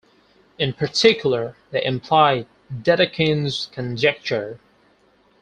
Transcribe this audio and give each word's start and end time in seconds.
In 0.57 0.73
particular, 0.73 1.55
they 1.69 1.85
imply 1.85 2.47
Dedekind's 2.81 3.67
conjecture. 3.71 4.57